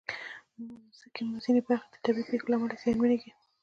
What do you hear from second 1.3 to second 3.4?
ځینې برخې د طبعي پېښو له امله زیانمنېږي.